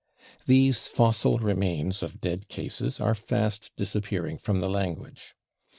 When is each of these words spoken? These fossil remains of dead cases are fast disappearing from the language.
These 0.47 0.87
fossil 0.87 1.37
remains 1.37 2.01
of 2.01 2.19
dead 2.19 2.47
cases 2.47 2.99
are 2.99 3.13
fast 3.13 3.71
disappearing 3.77 4.39
from 4.39 4.59
the 4.59 4.67
language. 4.67 5.35